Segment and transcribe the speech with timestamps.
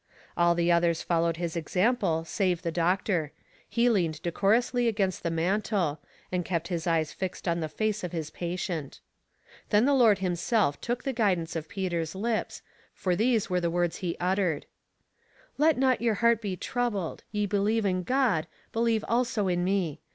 [0.35, 3.31] All the others followed his example save the doc tor;
[3.69, 5.99] he leaned decorously against the mantel,
[6.31, 8.99] and kept his eyes fixed on the face of his patient.
[9.69, 12.63] Then the Lord himself took the guidance of Peter's lips,
[12.95, 14.65] for these were the words he uttered:"
[15.59, 20.01] Let not your heart be troubled: ye believe in God, believe also in me.